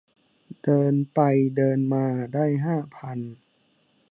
[0.63, 1.19] เดินไป
[1.57, 3.19] เดินมาได้ห้าพัน